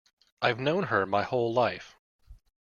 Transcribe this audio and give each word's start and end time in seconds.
I've 0.41 0.59
known 0.59 0.85
her 0.85 1.05
my 1.05 1.21
whole 1.21 1.53
life. 1.53 1.95